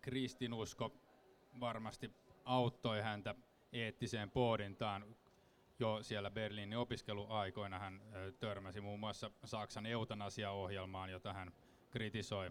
kristinusko 0.02 0.92
varmasti 1.61 2.11
auttoi 2.44 3.00
häntä 3.00 3.35
eettiseen 3.73 4.30
pohdintaan 4.30 5.16
jo 5.78 6.02
siellä 6.02 6.30
Berliinin 6.30 6.78
opiskeluaikoina 6.78 7.78
hän 7.78 8.02
törmäsi 8.40 8.80
muun 8.80 9.00
muassa 9.00 9.30
Saksan 9.44 9.87
eutanasiaohjelmaan, 9.87 11.11
jota 11.11 11.32
hän 11.32 11.52
kritisoi. 11.90 12.50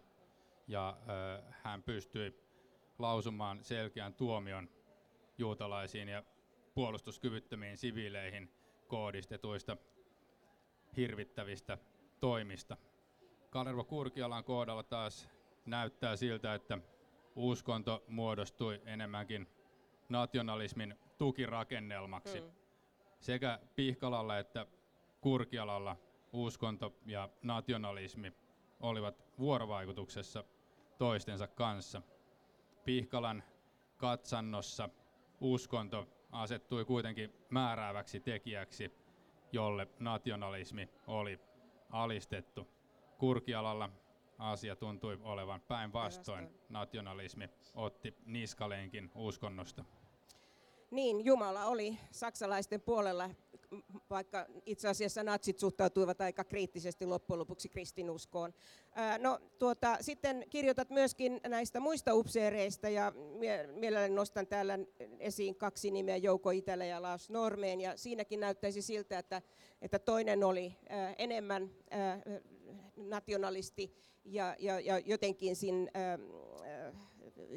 Ja 0.67 0.97
hän 1.63 1.83
pystyi 1.83 2.39
lausumaan 2.99 3.63
selkeän 3.63 4.13
tuomion 4.13 4.69
juutalaisiin 5.37 6.09
ja 6.09 6.23
puolustuskyvyttömiin 6.73 7.77
siviileihin 7.77 8.51
kohdistetuista 8.87 9.77
hirvittävistä 10.97 11.77
toimista. 12.19 12.77
Kalervo 13.49 13.83
Kurkialan 13.83 14.43
kohdalla 14.43 14.83
taas 14.83 15.29
näyttää 15.65 16.15
siltä, 16.15 16.53
että 16.53 16.77
uskonto 17.35 18.03
muodostui 18.07 18.81
enemmänkin 18.85 19.47
nationalismin 20.09 20.95
tukirakennelmaksi. 21.17 22.41
Mm 22.41 22.51
sekä 23.21 23.59
Pihkalalla 23.75 24.37
että 24.37 24.65
Kurkialalla 25.21 25.97
uskonto 26.33 26.93
ja 27.05 27.29
nationalismi 27.41 28.33
olivat 28.79 29.23
vuorovaikutuksessa 29.39 30.43
toistensa 30.97 31.47
kanssa. 31.47 32.01
Pihkalan 32.85 33.43
katsannossa 33.97 34.89
uskonto 35.41 36.07
asettui 36.31 36.85
kuitenkin 36.85 37.33
määrääväksi 37.49 38.19
tekijäksi, 38.19 38.91
jolle 39.51 39.87
nationalismi 39.99 40.89
oli 41.07 41.39
alistettu. 41.89 42.67
Kurkialalla 43.17 43.89
asia 44.41 44.75
tuntui 44.75 45.17
olevan 45.21 45.61
päinvastoin. 45.61 46.49
Nationalismi 46.69 47.49
otti 47.75 48.15
niskalenkin 48.25 49.11
uskonnosta. 49.15 49.85
Niin, 50.91 51.25
Jumala 51.25 51.65
oli 51.65 51.97
saksalaisten 52.11 52.81
puolella, 52.81 53.29
vaikka 54.09 54.45
itse 54.65 54.87
asiassa 54.87 55.23
natsit 55.23 55.59
suhtautuivat 55.59 56.21
aika 56.21 56.43
kriittisesti 56.43 57.05
loppujen 57.05 57.39
lopuksi 57.39 57.69
kristinuskoon. 57.69 58.53
no, 59.19 59.39
tuota, 59.59 59.97
sitten 60.01 60.45
kirjoitat 60.49 60.89
myöskin 60.89 61.41
näistä 61.47 61.79
muista 61.79 62.13
upseereista 62.13 62.89
ja 62.89 63.13
mielelläni 63.75 64.15
nostan 64.15 64.47
täällä 64.47 64.79
esiin 65.19 65.55
kaksi 65.55 65.91
nimeä, 65.91 66.17
Jouko 66.17 66.51
Itälä 66.51 66.85
ja 66.85 67.01
Lars 67.01 67.29
Normeen. 67.29 67.81
Ja 67.81 67.97
siinäkin 67.97 68.39
näyttäisi 68.39 68.81
siltä, 68.81 69.19
että, 69.19 69.41
että 69.81 69.99
toinen 69.99 70.43
oli 70.43 70.77
enemmän 71.17 71.69
nationalisti 73.09 73.95
ja, 74.25 74.55
ja, 74.59 74.79
ja 74.79 74.99
jotenkin 74.99 75.55
siinä 75.55 75.91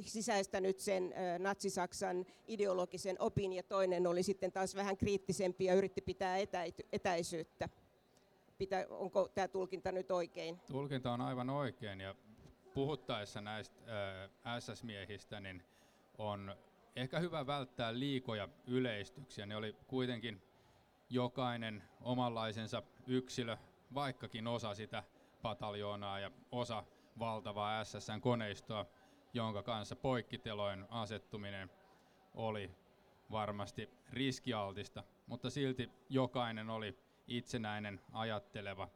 sisäistänyt 0.00 0.80
sen 0.80 1.14
natsisaksan 1.38 2.26
ideologisen 2.48 3.16
opin 3.18 3.52
ja 3.52 3.62
toinen 3.62 4.06
oli 4.06 4.22
sitten 4.22 4.52
taas 4.52 4.74
vähän 4.74 4.96
kriittisempi 4.96 5.64
ja 5.64 5.74
yritti 5.74 6.00
pitää 6.00 6.36
etäisyyttä. 6.92 7.68
Pitä, 8.58 8.86
onko 8.90 9.28
tämä 9.28 9.48
tulkinta 9.48 9.92
nyt 9.92 10.10
oikein? 10.10 10.60
Tulkinta 10.66 11.12
on 11.12 11.20
aivan 11.20 11.50
oikein 11.50 12.00
ja 12.00 12.14
puhuttaessa 12.74 13.40
näistä 13.40 13.80
äh, 14.44 14.60
SS-miehistä 14.60 15.40
niin 15.40 15.62
on 16.18 16.56
ehkä 16.96 17.18
hyvä 17.18 17.46
välttää 17.46 17.98
liikoja 17.98 18.48
yleistyksiä. 18.66 19.46
Ne 19.46 19.56
oli 19.56 19.76
kuitenkin 19.86 20.42
jokainen 21.10 21.82
omanlaisensa 22.00 22.82
yksilö, 23.06 23.56
vaikkakin 23.94 24.46
osa 24.46 24.74
sitä 24.74 25.02
pataljoonaa 25.44 26.20
ja 26.20 26.30
osa 26.50 26.84
valtavaa 27.18 27.84
SSN-koneistoa 27.84 28.86
jonka 29.34 29.62
kanssa 29.62 29.96
poikkiteloin 29.96 30.86
asettuminen 30.90 31.70
oli 32.34 32.70
varmasti 33.30 33.90
riskialtista, 34.10 35.04
mutta 35.26 35.50
silti 35.50 35.90
jokainen 36.08 36.70
oli 36.70 36.98
itsenäinen, 37.26 38.00
ajatteleva 38.12 38.88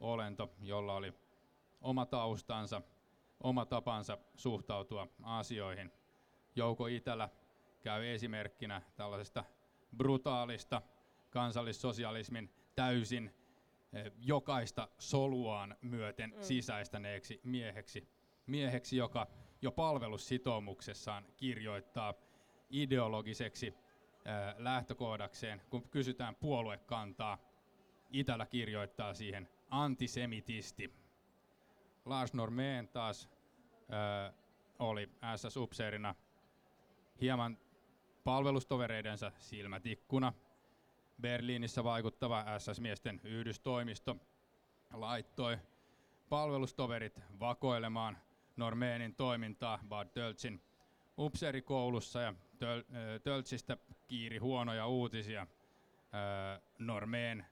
olento, 0.00 0.50
jolla 0.62 0.94
oli 0.94 1.14
oma 1.80 2.06
taustansa, 2.06 2.82
oma 3.40 3.66
tapansa 3.66 4.18
suhtautua 4.34 5.08
asioihin. 5.22 5.92
Jouko 6.56 6.86
Itälä 6.86 7.28
käy 7.82 8.06
esimerkkinä 8.06 8.82
tällaisesta 8.96 9.44
brutaalista 9.96 10.82
kansallissosialismin 11.30 12.54
täysin 12.74 13.34
jokaista 14.18 14.88
soluaan 14.98 15.76
myöten 15.82 16.32
mm. 16.36 16.42
sisäistäneeksi 16.42 17.40
mieheksi. 17.44 18.08
Mieheksi, 18.46 18.96
joka 18.96 19.26
jo 19.62 19.72
palvelussitoumuksessaan 19.72 21.26
kirjoittaa 21.36 22.14
ideologiseksi 22.70 23.74
ää, 24.24 24.54
lähtökohdakseen, 24.58 25.62
kun 25.70 25.88
kysytään 25.88 26.36
puoluekantaa, 26.36 27.38
Itälä 28.12 28.46
kirjoittaa 28.46 29.14
siihen 29.14 29.48
antisemitisti. 29.70 30.94
Lars 32.04 32.34
Normeen 32.34 32.88
taas 32.88 33.28
ää, 33.88 34.32
oli 34.78 35.10
SS-upseerina 35.36 36.14
hieman 37.20 37.58
palvelustovereidensa 38.24 39.32
silmätikkuna. 39.38 40.32
Berliinissä 41.20 41.84
vaikuttava 41.84 42.44
SS-miesten 42.58 43.20
yhdystoimisto 43.24 44.16
laittoi 44.92 45.58
palvelustoverit 46.28 47.20
vakoilemaan– 47.40 48.18
Normeenin 48.60 49.14
toimintaa 49.14 49.78
Bad 49.88 50.08
Töltsin 50.08 50.62
upseerikoulussa 51.18 52.20
ja 52.20 52.34
Töl, 52.58 52.82
Töltsistä 53.24 53.76
kiiri 54.08 54.38
huonoja 54.38 54.86
uutisia. 54.86 55.46
Normeen 56.78 57.46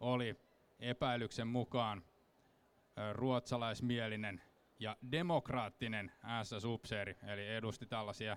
oli 0.00 0.36
epäilyksen 0.78 1.46
mukaan 1.46 2.02
ruotsalaismielinen 3.12 4.42
ja 4.78 4.96
demokraattinen 5.12 6.12
SS-upseeri, 6.42 7.16
eli 7.22 7.48
edusti 7.48 7.86
tällaisia 7.86 8.36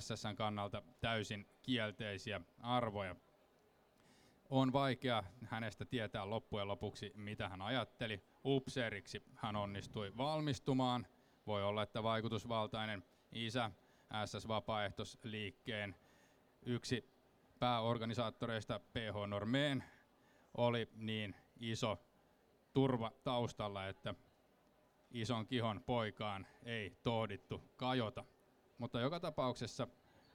SSn 0.00 0.36
kannalta 0.36 0.82
täysin 1.00 1.46
kielteisiä 1.62 2.40
arvoja. 2.60 3.16
On 4.50 4.72
vaikea 4.72 5.24
hänestä 5.44 5.84
tietää 5.84 6.30
loppujen 6.30 6.68
lopuksi, 6.68 7.12
mitä 7.14 7.48
hän 7.48 7.62
ajatteli. 7.62 8.22
Upseeriksi 8.44 9.22
hän 9.34 9.56
onnistui 9.56 10.12
valmistumaan– 10.16 11.06
voi 11.46 11.64
olla, 11.64 11.82
että 11.82 12.02
vaikutusvaltainen 12.02 13.04
isä 13.32 13.70
SS-vapaaehtoisliikkeen 14.24 15.96
yksi 16.62 17.10
pääorganisaattoreista 17.58 18.78
PH 18.78 19.28
Normeen 19.28 19.84
oli 20.54 20.88
niin 20.94 21.34
iso 21.60 21.98
turva 22.72 23.12
taustalla, 23.24 23.86
että 23.86 24.14
ison 25.10 25.46
kihon 25.46 25.82
poikaan 25.86 26.46
ei 26.64 26.96
tohdittu 27.02 27.62
kajota. 27.76 28.24
Mutta 28.78 29.00
joka 29.00 29.20
tapauksessa 29.20 29.88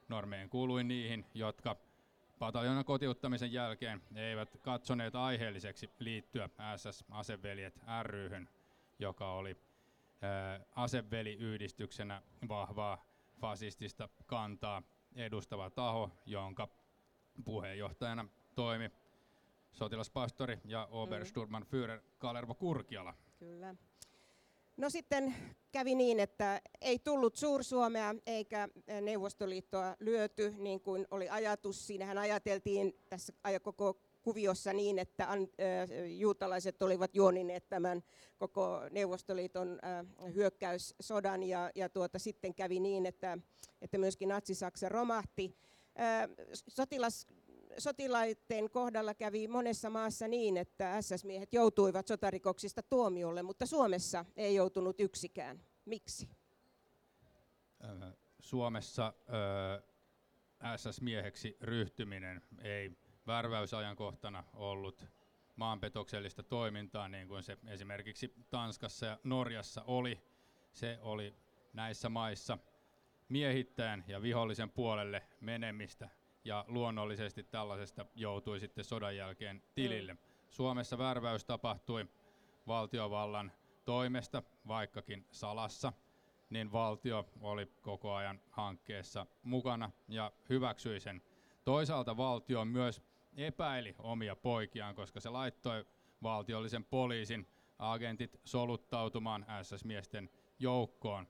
normeen 0.10 0.50
kuului 0.50 0.84
niihin, 0.84 1.26
jotka 1.34 1.76
pataljonan 2.42 2.86
kotiuttamisen 2.86 3.54
jälkeen 3.54 4.02
eivät 4.16 4.58
katsoneet 4.62 5.16
aiheelliseksi 5.16 5.90
liittyä 6.00 6.50
SS-aseveljet 6.76 7.80
ryhyn, 8.04 8.50
joka 9.00 9.34
oli 9.34 9.58
aseveliyhdistyksenä 10.76 12.22
vahvaa 12.48 13.06
fasistista 13.42 14.10
kantaa 14.26 14.84
edustava 15.16 15.70
taho, 15.70 16.10
jonka 16.26 16.68
puheenjohtajana 17.46 18.26
toimi 18.56 18.92
sotilaspastori 19.72 20.60
ja 20.66 20.88
Obersturmannführer 20.92 22.02
Kalervo 22.18 22.56
Kurkiala. 22.56 23.14
Kyllä. 23.40 23.76
No 24.82 24.90
sitten 24.90 25.36
kävi 25.72 25.96
niin, 25.96 26.20
että 26.20 26.62
ei 26.82 27.00
tullut 27.00 27.36
Suur-Suomea 27.36 28.16
eikä 28.26 28.70
Neuvostoliittoa 29.02 29.96
lyöty 30.00 30.54
niin 30.58 30.82
kuin 30.82 31.08
oli 31.12 31.30
ajatus. 31.30 31.88
Siinähän 31.88 32.18
ajateltiin 32.18 32.94
tässä 33.10 33.34
koko 33.62 33.98
kuviossa 34.22 34.74
niin, 34.74 35.00
että 35.00 35.28
juutalaiset 36.18 36.82
olivat 36.82 37.16
juonineet 37.16 37.70
tämän 37.70 38.04
koko 38.38 38.82
Neuvostoliiton 38.92 39.80
hyökkäyssodan 40.36 41.44
ja, 41.44 41.72
ja 41.76 41.90
tuota, 41.90 42.20
sitten 42.20 42.56
kävi 42.56 42.80
niin, 42.80 43.06
että, 43.06 43.38
että 43.82 43.98
myöskin 43.98 44.30
Natsi-Saksa 44.30 44.90
romahti. 44.90 45.56
Sotilas, 46.54 47.28
sotilaiden 47.78 48.70
kohdalla 48.70 49.14
kävi 49.14 49.48
monessa 49.48 49.90
maassa 49.90 50.28
niin, 50.28 50.58
että 50.58 51.02
SS-miehet 51.02 51.54
joutuivat 51.54 52.08
sotarikoksista 52.08 52.84
tuomiolle, 52.84 53.44
mutta 53.44 53.66
Suomessa 53.66 54.26
ei 54.36 54.56
joutunut 54.56 55.00
yksikään. 55.00 55.62
Miksi? 55.86 56.30
Suomessa 58.40 59.14
SS-mieheksi 60.76 61.58
ryhtyminen 61.62 62.42
ei 62.62 62.92
värväysajankohtana 63.28 64.44
ollut 64.54 65.06
maanpetoksellista 65.56 66.44
toimintaa, 66.44 67.08
niin 67.10 67.28
kuin 67.28 67.44
se 67.44 67.58
esimerkiksi 67.68 68.34
Tanskassa 68.50 69.06
ja 69.06 69.20
Norjassa 69.24 69.84
oli. 69.84 70.22
Se 70.74 70.98
oli 71.02 71.36
näissä 71.74 72.10
maissa 72.10 72.58
miehittäjän 73.30 74.04
ja 74.08 74.22
vihollisen 74.22 74.70
puolelle 74.70 75.28
menemistä, 75.42 76.10
ja 76.44 76.66
luonnollisesti 76.68 77.44
tällaisesta 77.44 78.06
joutui 78.16 78.60
sitten 78.60 78.84
sodan 78.86 79.16
jälkeen 79.18 79.64
tilille. 79.76 80.14
Mm. 80.14 80.20
Suomessa 80.50 80.98
värväys 80.98 81.46
tapahtui 81.46 82.08
valtiovallan 82.68 83.52
toimesta, 83.86 84.44
vaikkakin 84.68 85.26
salassa, 85.32 85.94
niin 86.50 86.72
valtio 86.72 87.26
oli 87.42 87.66
koko 87.82 88.14
ajan 88.14 88.42
hankkeessa 88.50 89.26
mukana 89.44 89.92
ja 90.08 90.32
hyväksyi 90.50 91.00
sen. 91.00 91.22
Toisaalta 91.66 92.18
valtio 92.18 92.66
myös 92.66 93.02
epäili 93.38 93.96
omia 94.00 94.36
poikiaan, 94.36 94.96
koska 94.96 95.20
se 95.20 95.30
laittoi 95.30 95.86
valtiollisen 96.24 96.84
poliisin 96.84 97.48
agentit 97.80 98.40
soluttautumaan 98.44 99.46
SS-miesten 99.62 100.30
joukkoon. 100.60 101.28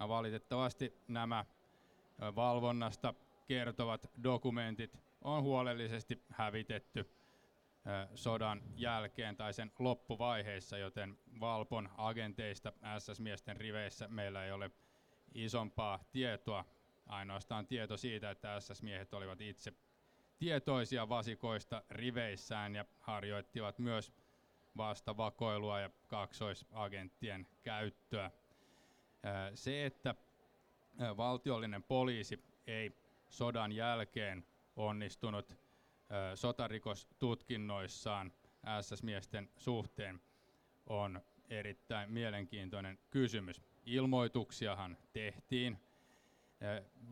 Ja 0.00 0.08
valitettavasti 0.08 0.94
nämä 1.08 1.44
valvonnasta 2.36 3.14
kertovat 3.46 4.10
dokumentit 4.22 4.98
on 5.22 5.42
huolellisesti 5.42 6.22
hävitetty 6.30 7.10
sodan 8.14 8.62
jälkeen 8.76 9.36
tai 9.36 9.52
sen 9.52 9.72
loppuvaiheissa, 9.78 10.78
joten 10.78 11.18
Valpon 11.40 11.88
agenteista 11.96 12.72
SS-miesten 12.98 13.56
riveissä 13.56 14.08
meillä 14.08 14.44
ei 14.44 14.52
ole 14.52 14.70
isompaa 15.34 16.04
tietoa, 16.12 16.64
ainoastaan 17.06 17.66
tieto 17.66 17.96
siitä, 17.96 18.30
että 18.30 18.60
SS-miehet 18.60 19.14
olivat 19.14 19.40
itse 19.40 19.72
tietoisia 20.38 21.08
vasikoista 21.08 21.82
riveissään 21.90 22.74
ja 22.74 22.84
harjoittivat 23.00 23.78
myös 23.78 24.12
vastavakoilua 24.76 25.80
ja 25.80 25.90
kaksoisagenttien 26.08 27.46
käyttöä. 27.62 28.30
Se, 29.54 29.86
että 29.86 30.14
valtiollinen 31.16 31.82
poliisi 31.82 32.44
ei 32.66 33.01
sodan 33.32 33.72
jälkeen 33.72 34.46
onnistunut 34.76 35.56
sotarikostutkinnoissaan 36.34 38.32
SS-miesten 38.80 39.50
suhteen, 39.56 40.20
on 40.86 41.20
erittäin 41.48 42.10
mielenkiintoinen 42.10 42.98
kysymys. 43.10 43.62
Ilmoituksiahan 43.86 44.96
tehtiin 45.12 45.78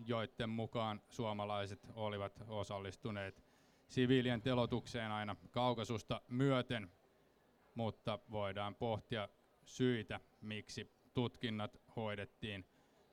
joiden 0.07 0.51
mukaan 0.51 1.03
suomalaiset 1.09 1.87
olivat 1.95 2.43
osallistuneet 2.49 3.45
siviilien 3.89 4.43
telotukseen 4.43 5.11
aina 5.11 5.37
kaukasusta 5.51 6.21
myöten, 6.29 6.91
mutta 7.75 8.19
voidaan 8.31 8.75
pohtia 8.75 9.29
syitä, 9.65 10.21
miksi 10.41 10.93
tutkinnat 11.15 11.81
hoidettiin 11.97 12.67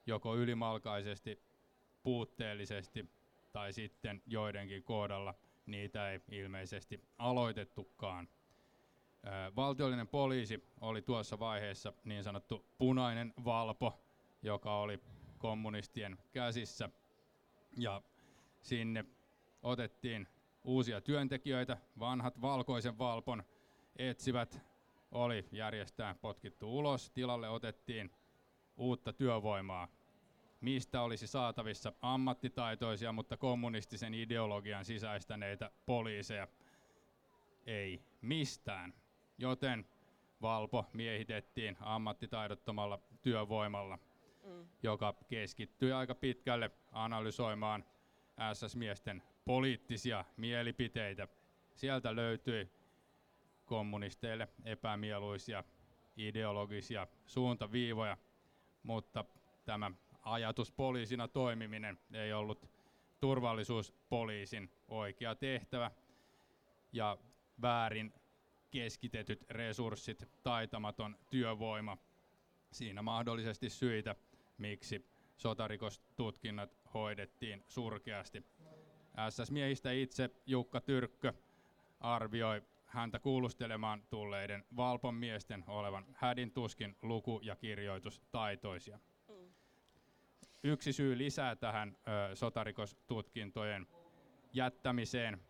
joko 0.06 0.36
ylimalkaisesti, 0.36 1.47
puutteellisesti 2.08 3.10
tai 3.52 3.74
sitten 3.74 4.22
joidenkin 4.28 4.84
kohdalla 4.84 5.34
niitä 5.66 6.12
ei 6.12 6.22
ilmeisesti 6.32 7.04
aloitettukaan. 7.18 8.30
Valtiollinen 9.56 10.08
poliisi 10.08 10.64
oli 10.82 11.02
tuossa 11.02 11.40
vaiheessa 11.40 11.94
niin 12.04 12.24
sanottu 12.24 12.66
punainen 12.78 13.34
valpo, 13.46 14.00
joka 14.42 14.80
oli 14.80 15.00
kommunistien 15.38 16.18
käsissä. 16.32 16.90
Ja 17.78 18.02
sinne 18.62 19.06
otettiin 19.64 20.28
uusia 20.64 21.02
työntekijöitä, 21.02 21.78
vanhat 22.00 22.42
valkoisen 22.42 22.98
valpon 22.98 23.44
etsivät 23.96 24.62
oli 25.12 25.48
järjestään 25.52 26.16
potkittu 26.18 26.78
ulos, 26.78 27.10
tilalle 27.12 27.50
otettiin 27.50 28.12
uutta 28.78 29.14
työvoimaa. 29.14 29.97
Mistä 30.62 31.02
olisi 31.02 31.28
saatavissa 31.28 31.94
ammattitaitoisia, 32.02 33.12
mutta 33.12 33.38
kommunistisen 33.38 34.14
ideologian 34.14 34.86
sisäistäneitä 34.86 35.72
poliiseja? 35.86 36.48
Ei 37.66 38.02
mistään. 38.22 38.94
Joten 39.38 39.86
Valpo 40.42 40.86
miehitettiin 40.94 41.78
ammattitaidottomalla 41.80 43.00
työvoimalla 43.22 43.98
mm. 44.44 44.68
joka 44.84 45.14
keskittyi 45.28 45.92
aika 45.92 46.16
pitkälle 46.16 46.72
analysoimaan 46.92 47.84
SS-miesten 48.54 49.24
poliittisia 49.46 50.26
mielipiteitä. 50.38 51.28
Sieltä 51.76 52.16
löytyi 52.16 52.70
kommunisteille 53.66 54.48
epämieluisia 54.66 55.64
ideologisia 56.18 57.08
suuntaviivoja, 57.26 58.18
mutta 58.84 59.26
tämä 59.66 59.92
ajatus 60.34 60.72
poliisina 60.72 61.28
toimiminen 61.28 62.00
ei 62.14 62.34
ollut 62.34 62.70
turvallisuuspoliisin 63.20 64.72
oikea 64.88 65.36
tehtävä 65.36 65.92
ja 66.94 67.18
väärin 67.62 68.14
keskitetyt 68.72 69.46
resurssit, 69.50 70.30
taitamaton 70.44 71.18
työvoima, 71.30 71.98
siinä 72.72 73.02
mahdollisesti 73.02 73.70
syitä, 73.70 74.16
miksi 74.58 75.06
sotarikostutkinnat 75.38 76.78
hoidettiin 76.94 77.64
surkeasti. 77.68 78.44
SS-miehistä 79.30 79.92
itse 79.92 80.30
Jukka 80.46 80.82
Tyrkkö 80.82 81.34
arvioi 82.00 82.62
häntä 82.86 83.20
kuulustelemaan 83.20 84.04
tulleiden 84.10 84.66
Valpon 84.76 85.16
miesten 85.16 85.64
olevan 85.68 86.06
hädin 86.14 86.52
tuskin 86.52 86.96
luku- 87.02 87.40
ja 87.44 87.56
kirjoitustaitoisia. 87.56 89.00
Yksi 90.68 90.94
syy 90.94 91.18
lisää 91.18 91.56
tähän 91.56 91.98
ö, 92.08 92.36
sotarikostutkintojen 92.36 93.88
jättämiseen 94.54 95.42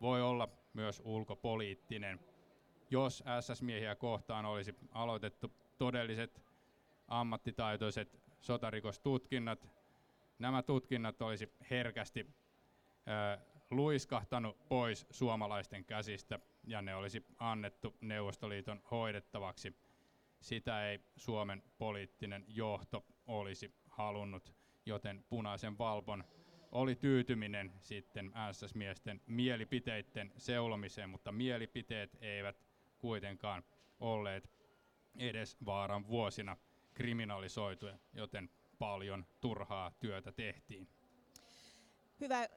voi 0.00 0.22
olla 0.22 0.48
myös 0.72 1.02
ulkopoliittinen. 1.04 2.20
Jos 2.90 3.24
SS-miehiä 3.40 3.94
kohtaan 3.94 4.44
olisi 4.46 4.74
aloitettu 4.90 5.52
todelliset 5.78 6.42
ammattitaitoiset 7.08 8.18
sotarikostutkinnat. 8.40 9.68
Nämä 10.38 10.62
tutkinnat 10.62 11.22
olisi 11.22 11.52
herkästi 11.70 12.26
ö, 12.26 13.38
luiskahtanut 13.70 14.68
pois 14.68 15.06
suomalaisten 15.10 15.84
käsistä 15.84 16.38
ja 16.64 16.82
ne 16.82 16.94
olisi 16.94 17.26
annettu 17.38 17.96
Neuvostoliiton 18.00 18.82
hoidettavaksi. 18.90 19.76
Sitä 20.40 20.88
ei 20.90 21.00
Suomen 21.16 21.62
poliittinen 21.78 22.44
johto 22.48 23.04
olisi 23.26 23.81
halunnut, 23.92 24.54
joten 24.86 25.24
punaisen 25.28 25.78
valpon 25.78 26.24
oli 26.72 26.94
tyytyminen 26.94 27.72
sitten 27.80 28.32
SS-miesten 28.52 29.20
mielipiteiden 29.26 30.32
seulomiseen, 30.36 31.10
mutta 31.10 31.32
mielipiteet 31.32 32.16
eivät 32.20 32.56
kuitenkaan 32.98 33.64
olleet 34.00 34.50
edes 35.18 35.56
vaaran 35.64 36.08
vuosina 36.08 36.56
kriminalisoituja, 36.94 37.98
joten 38.12 38.50
paljon 38.78 39.26
turhaa 39.40 39.90
työtä 40.00 40.32
tehtiin. 40.32 40.88
Hyvä 42.20 42.40
äh, 42.40 42.48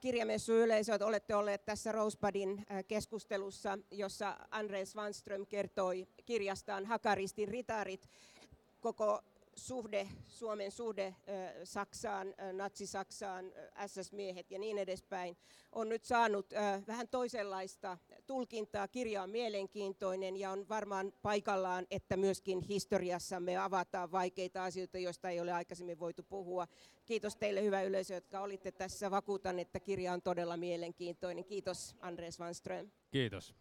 kirjamessuyleisö, 0.00 0.94
että 0.94 1.06
olette 1.06 1.34
olleet 1.34 1.64
tässä 1.64 1.92
Rosebudin 1.92 2.58
äh, 2.58 2.84
keskustelussa, 2.88 3.78
jossa 3.90 4.36
Andres 4.50 4.90
Svanström 4.90 5.46
kertoi 5.46 6.08
kirjastaan 6.26 6.86
Hakaristin 6.86 7.48
ritarit. 7.48 8.08
Koko 8.80 9.22
suhde, 9.60 10.08
Suomen 10.28 10.70
suhde 10.70 11.14
Saksaan, 11.64 12.34
Natsi-Saksaan, 12.52 13.52
SS-miehet 13.86 14.50
ja 14.50 14.58
niin 14.58 14.78
edespäin, 14.78 15.36
on 15.72 15.88
nyt 15.88 16.04
saanut 16.04 16.46
vähän 16.86 17.08
toisenlaista 17.08 17.98
tulkintaa. 18.26 18.88
Kirja 18.88 19.22
on 19.22 19.30
mielenkiintoinen 19.30 20.36
ja 20.36 20.50
on 20.50 20.68
varmaan 20.68 21.12
paikallaan, 21.22 21.86
että 21.90 22.16
myöskin 22.16 22.60
historiassamme 22.60 23.56
avataan 23.56 24.12
vaikeita 24.12 24.64
asioita, 24.64 24.98
joista 24.98 25.30
ei 25.30 25.40
ole 25.40 25.52
aikaisemmin 25.52 25.98
voitu 25.98 26.22
puhua. 26.22 26.66
Kiitos 27.06 27.36
teille 27.36 27.62
hyvä 27.62 27.82
yleisö, 27.82 28.14
jotka 28.14 28.40
olitte 28.40 28.72
tässä. 28.72 29.10
Vakuutan, 29.10 29.58
että 29.58 29.80
kirja 29.80 30.12
on 30.12 30.22
todella 30.22 30.56
mielenkiintoinen. 30.56 31.44
Kiitos 31.44 31.96
Andres 32.00 32.38
Van 32.38 32.54
Ström. 32.54 32.90
Kiitos. 33.10 33.54